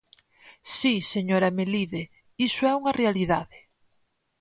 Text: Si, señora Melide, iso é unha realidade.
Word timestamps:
Si, 0.75 0.93
señora 1.13 1.53
Melide, 1.57 2.03
iso 2.47 2.61
é 2.71 2.73
unha 2.79 2.95
realidade. 3.01 3.57